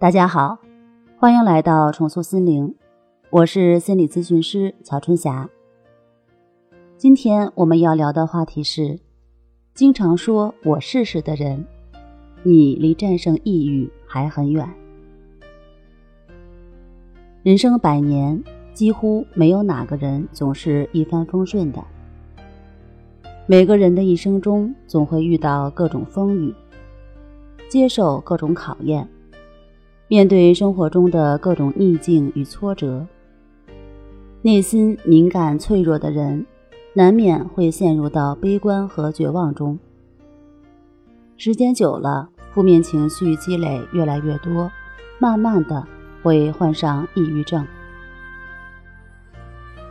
[0.00, 0.56] 大家好，
[1.18, 2.74] 欢迎来到重塑心灵，
[3.28, 5.46] 我是心理咨询师曹春霞。
[6.96, 8.98] 今天我们要聊的话题是：
[9.74, 11.66] 经常说我试试的人，
[12.42, 14.66] 你离战胜抑郁还很远。
[17.42, 18.42] 人生百年，
[18.72, 21.84] 几乎没有哪个人总是一帆风顺的。
[23.44, 26.54] 每个人的一生中，总会遇到各种风雨，
[27.68, 29.06] 接受各种考验。
[30.10, 33.06] 面对生活中的各种逆境与挫折，
[34.42, 36.44] 内心敏感脆弱的人，
[36.94, 39.78] 难免会陷入到悲观和绝望中。
[41.36, 44.68] 时间久了，负面情绪积累越来越多，
[45.20, 45.86] 慢慢的
[46.24, 47.64] 会患上抑郁症。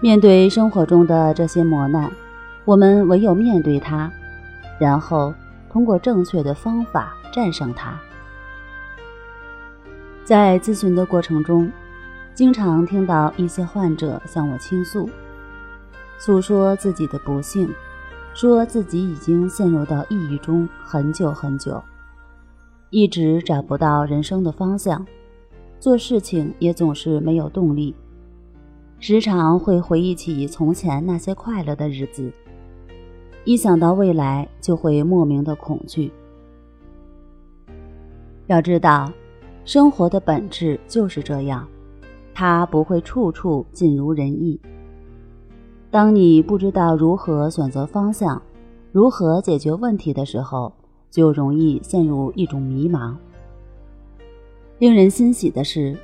[0.00, 2.10] 面对生活中的这些磨难，
[2.64, 4.10] 我们唯有面对它，
[4.80, 5.32] 然后
[5.70, 7.96] 通过正确的方法战胜它。
[10.28, 11.72] 在咨询的过程中，
[12.34, 15.08] 经常听到一些患者向我倾诉，
[16.18, 17.66] 诉说自己的不幸，
[18.34, 21.82] 说自己已经陷入到抑郁中很久很久，
[22.90, 25.06] 一直找不到人生的方向，
[25.80, 27.94] 做事情也总是没有动力，
[29.00, 32.30] 时常会回忆起从前那些快乐的日子，
[33.44, 36.12] 一想到未来就会莫名的恐惧。
[38.46, 39.10] 要知道。
[39.68, 41.68] 生活的本质就是这样，
[42.32, 44.58] 它不会处处尽如人意。
[45.90, 48.40] 当你不知道如何选择方向，
[48.92, 50.72] 如何解决问题的时候，
[51.10, 53.14] 就容易陷入一种迷茫。
[54.78, 55.94] 令人欣喜的是，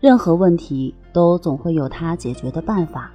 [0.00, 3.12] 任何问题都总会有它解决的办法，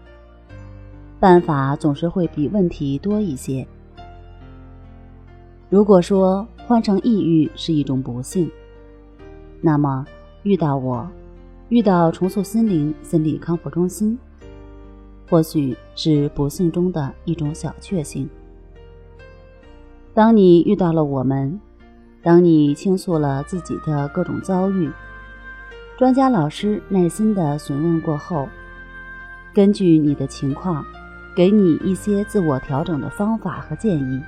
[1.19, 3.65] 办法总是会比问题多一些。
[5.67, 8.47] 如果说患上抑郁是一种不幸，
[9.61, 10.05] 那么，
[10.43, 11.05] 遇到我，
[11.67, 14.17] 遇到重塑心灵心理康复中心，
[15.29, 18.29] 或许是不幸中的一种小确幸。
[20.13, 21.59] 当你遇到了我们，
[22.23, 24.89] 当你倾诉了自己的各种遭遇，
[25.97, 28.47] 专家老师耐心的询问过后，
[29.53, 30.85] 根据你的情况，
[31.35, 34.21] 给你一些自我调整的方法和建议。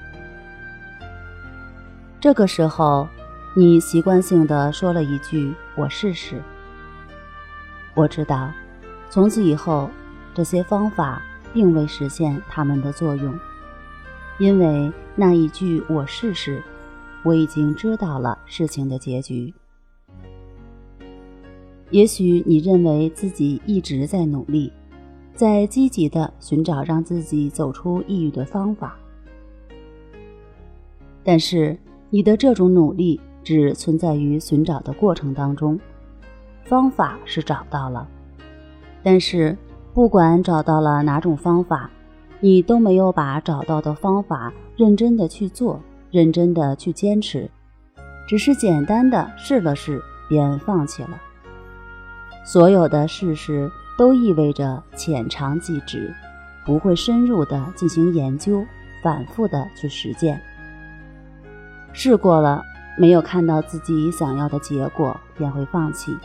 [2.20, 3.08] 这个时候。
[3.54, 6.42] 你习惯性的说了一句：“我试试。”
[7.94, 8.50] 我知道，
[9.10, 9.90] 从此以后，
[10.34, 13.38] 这些方法并未实现他们的作用，
[14.40, 16.64] 因为那一句“我试试”，
[17.24, 19.54] 我已经知道了事情的结局。
[21.90, 24.72] 也许你认为自己一直在努力，
[25.36, 28.96] 在积极的寻找让自己走出抑郁的方法，
[31.22, 31.78] 但是
[32.10, 33.20] 你的这种努力。
[33.44, 35.80] 只存在于寻找的过程当中，
[36.64, 38.08] 方法是找到了，
[39.04, 39.58] 但是
[39.94, 41.90] 不管找到了哪种方法，
[42.40, 45.82] 你都没有把找到的方法认真的去做，
[46.12, 47.50] 认真的去坚持，
[48.28, 51.20] 只是简单的试了试便放弃了。
[52.46, 56.14] 所有的事实都意味着浅尝即止，
[56.66, 58.64] 不会深入的进行研究，
[59.04, 60.42] 反复的去实践，
[61.92, 62.64] 试过了。
[62.98, 66.18] 没有看到自己想要的结果，便会放弃，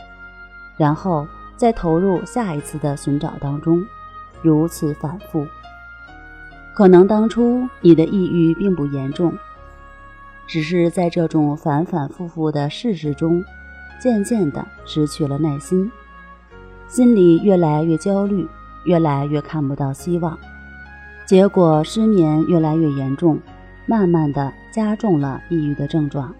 [0.77, 3.83] 然后再投入下一次的寻找当中，
[4.41, 5.47] 如此反复。
[6.75, 9.33] 可能当初你的抑郁并不严重，
[10.45, 13.43] 只是在这种反反复复的事实中，
[13.99, 15.91] 渐渐的失去了耐心，
[16.87, 18.47] 心里越来越焦虑，
[18.85, 20.37] 越来越看不到希望，
[21.25, 23.39] 结果失眠越来越严重，
[23.87, 26.31] 慢慢的加重了抑郁的症状。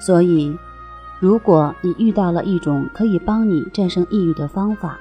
[0.00, 0.56] 所以，
[1.20, 4.98] 如果你遇到了一种可以帮你战胜抑郁的方法，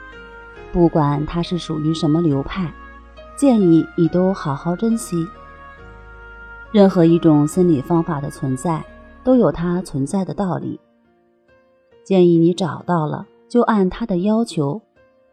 [0.72, 2.74] 不管它是属于什么流派，
[3.36, 5.28] 建议你都好好珍惜。
[6.72, 8.84] 任何一种心理方法的存在，
[9.24, 10.80] 都有它存在的道理。
[12.04, 14.81] 建议你找到了，就按它的要求，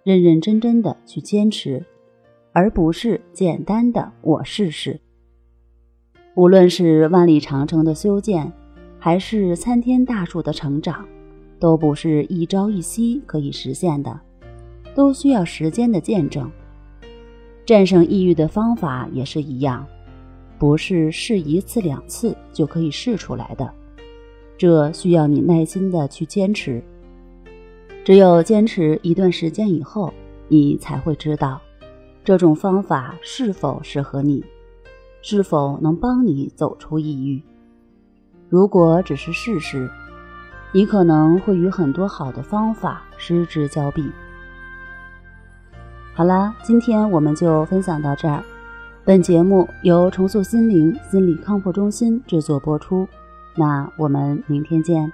[0.03, 1.85] 认认真真的去坚持，
[2.53, 5.01] 而不是简单的我试试。
[6.35, 8.53] 无论是万里长城的修建。
[9.00, 11.05] 还是参天大树的成长，
[11.58, 14.20] 都不是一朝一夕可以实现的，
[14.94, 16.49] 都需要时间的见证。
[17.64, 19.87] 战胜抑郁的方法也是一样，
[20.58, 23.73] 不是试一次两次就可以试出来的，
[24.58, 26.82] 这需要你耐心的去坚持。
[28.05, 30.12] 只有坚持一段时间以后，
[30.49, 31.61] 你才会知道
[32.23, 34.44] 这种方法是否适合你，
[35.23, 37.41] 是否能帮你走出抑郁。
[38.50, 39.88] 如果只是试试，
[40.73, 44.11] 你可能会与很多好的方法失之交臂。
[46.14, 48.43] 好啦，今天我们就分享到这儿。
[49.05, 53.06] 本节目由重塑心灵心理康复中心制作播出。
[53.55, 55.11] 那我们明天见。